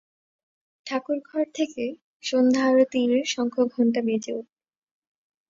ঠাকুরঘর 0.87 1.45
থেকে 1.55 1.83
সন্ধ্যারতির 2.23 3.11
শঙ্খঘণ্টা 3.25 4.01
বেজে 4.01 4.31
উঠল। 4.33 4.53